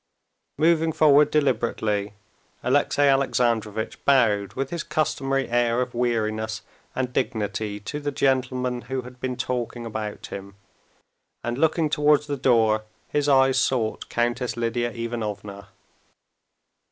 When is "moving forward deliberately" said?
0.57-2.13